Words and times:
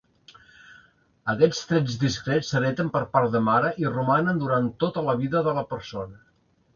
Aquests 1.33 1.59
trets 1.71 1.97
discrets 2.03 2.49
s'hereten 2.53 2.89
per 2.95 3.01
part 3.17 3.29
de 3.35 3.41
mare 3.49 3.69
i 3.83 3.91
romanen 3.91 4.41
durant 4.45 4.71
tota 4.85 5.05
la 5.09 5.15
vida 5.21 5.43
de 5.49 5.55
la 5.59 5.65
persona. 5.75 6.19